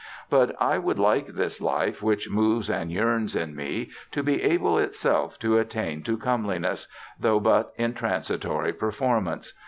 [0.31, 4.79] But I would like this life which moves and yearns in me, to be able
[4.79, 6.87] itself to attain to comeliness,
[7.19, 9.53] though but in transitory performance.